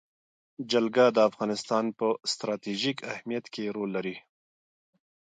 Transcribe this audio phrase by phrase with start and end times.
[0.71, 4.15] جلګه د افغانستان په ستراتیژیک اهمیت کې رول لري.